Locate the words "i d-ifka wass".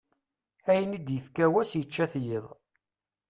0.97-1.71